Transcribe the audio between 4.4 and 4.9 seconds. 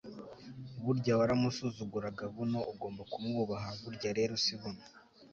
si buno